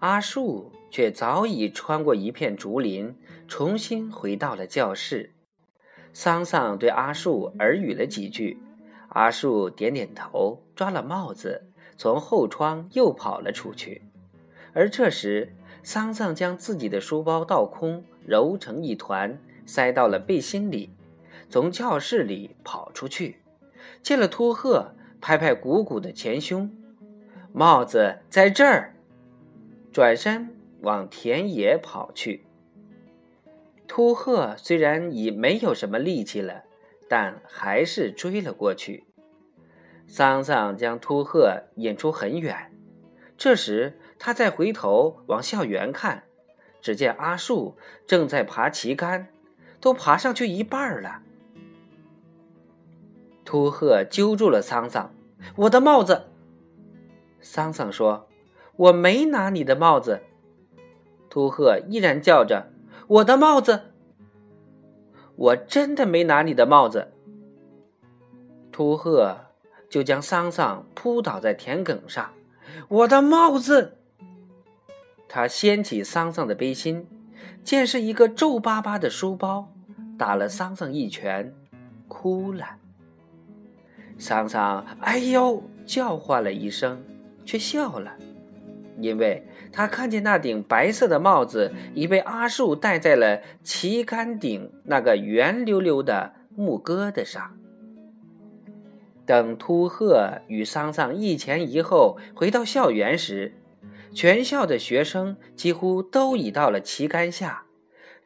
[0.00, 3.16] 阿树却早已穿过一片竹林，
[3.48, 5.32] 重新回到了教室。
[6.12, 8.58] 桑桑对阿树耳语了几句，
[9.08, 11.64] 阿树点点头，抓了帽子，
[11.96, 14.02] 从后窗又跑了出去。
[14.74, 20.90] 而这时，桑桑将自己的书包倒空，揉成一团，塞到了背心里，
[21.48, 23.40] 从教室里跑出去，
[24.02, 26.70] 见了秃鹤，拍拍鼓鼓的前胸，
[27.52, 28.95] 帽子在这儿。
[29.96, 32.44] 转身往田野跑去。
[33.88, 36.64] 秃鹤虽然已没有什么力气了，
[37.08, 39.04] 但还是追了过去。
[40.06, 42.70] 桑桑将秃鹤引出很远，
[43.38, 46.24] 这时他再回头往校园看，
[46.82, 49.28] 只见阿树正在爬旗杆，
[49.80, 51.22] 都爬上去一半了。
[53.46, 55.14] 秃鹤揪住了桑桑
[55.56, 56.26] ：“我的帽子！”
[57.40, 58.28] 桑桑说。
[58.76, 60.20] 我没拿你的帽子，
[61.30, 62.70] 秃鹤依然叫着
[63.08, 63.92] ：“我的帽子！”
[65.36, 67.12] 我真的没拿你的帽子。
[68.72, 69.36] 秃鹤
[69.88, 72.32] 就将桑桑扑倒在田埂上
[72.88, 73.96] ，“我的帽子！”
[75.28, 77.06] 他掀起桑桑的背心，
[77.64, 79.72] 见是一个皱巴巴的书包，
[80.18, 81.54] 打了桑桑一拳，
[82.08, 82.76] 哭了。
[84.18, 87.02] 桑桑“哎呦”叫唤了一声，
[87.44, 88.16] 却笑了。
[88.98, 97.58] 因为他看见那顶白色的帽子已被阿树戴在了旗杆顶那个圆溜溜的木疙瘩上。
[99.26, 103.54] 等秃鹤与桑桑一前一后回到校园时，
[104.14, 107.64] 全校的学生几乎都已到了旗杆下，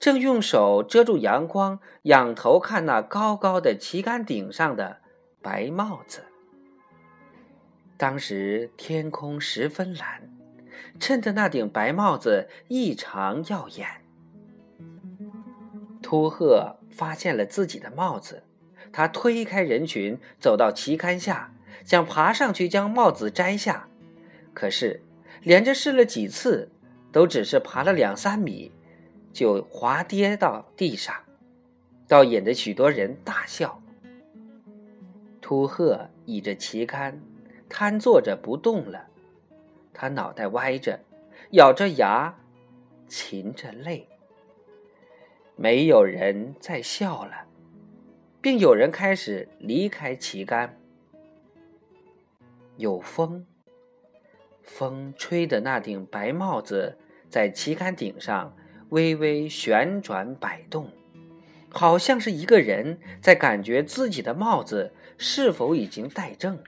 [0.00, 4.98] 正用手遮住阳光，仰头看那高高的旗杆顶上的
[5.40, 6.24] 白帽子。
[7.96, 10.37] 当时天空十分蓝。
[10.98, 13.86] 衬得那顶白帽子异常耀眼。
[16.02, 18.42] 秃鹤发现了自己的帽子，
[18.92, 21.52] 他推开人群，走到旗杆下，
[21.84, 23.88] 想爬上去将帽子摘下。
[24.54, 25.02] 可是，
[25.42, 26.70] 连着试了几次，
[27.12, 28.72] 都只是爬了两三米，
[29.32, 31.14] 就滑跌到地上，
[32.08, 33.82] 倒引得许多人大笑。
[35.40, 37.20] 秃鹤倚着旗杆，
[37.68, 39.06] 瘫坐着不动了。
[40.00, 41.00] 他脑袋歪着，
[41.50, 42.32] 咬着牙，
[43.08, 44.06] 噙着泪。
[45.56, 47.46] 没有人再笑了，
[48.40, 50.78] 并有人开始离开旗杆。
[52.76, 53.44] 有风，
[54.62, 56.96] 风吹的那顶白帽子
[57.28, 58.56] 在旗杆顶上
[58.90, 60.88] 微微旋转摆动，
[61.70, 66.62] 好像是一个人在感觉自己的帽子是否已经戴正。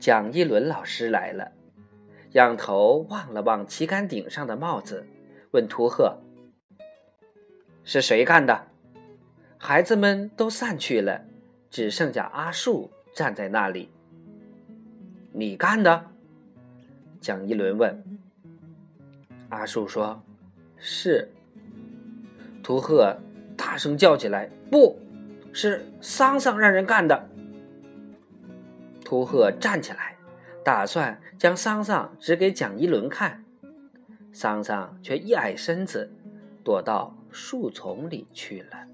[0.00, 1.52] 蒋一伦老师来了，
[2.32, 5.06] 仰头望了望旗杆顶上的帽子，
[5.50, 6.16] 问秃鹤
[7.84, 8.66] ：“是谁干的？”
[9.58, 11.26] 孩子们都散去了，
[11.70, 13.90] 只剩下阿树站在那里。
[15.32, 16.06] “你干的？”
[17.20, 18.02] 蒋一伦问。
[19.50, 20.22] 阿树说
[20.78, 21.30] ：“是。”
[22.64, 23.14] 秃鹤
[23.54, 24.98] 大声叫起来：“不
[25.52, 27.28] 是桑桑让人干的！”
[29.10, 30.16] 秃鹤站起来，
[30.64, 33.44] 打算将桑桑指给蒋一轮看，
[34.32, 36.08] 桑桑却一矮身子，
[36.62, 38.86] 躲到树丛里去了。